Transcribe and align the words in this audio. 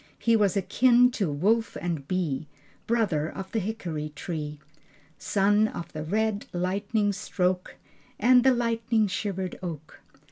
He 0.17 0.35
was 0.35 0.57
akin 0.57 1.11
to 1.11 1.31
wolf 1.31 1.77
and 1.79 2.07
bee, 2.07 2.47
Brother 2.87 3.29
of 3.29 3.51
the 3.51 3.59
hickory 3.59 4.09
tree. 4.15 4.59
Son 5.19 5.67
of 5.67 5.93
the 5.93 6.01
red 6.03 6.47
lightning 6.51 7.13
stroke 7.13 7.75
And 8.19 8.43
the 8.43 8.49
lightning 8.51 9.05
shivered 9.05 9.59
oak. 9.61 10.01